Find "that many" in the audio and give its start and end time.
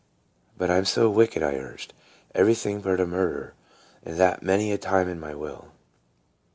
4.17-4.71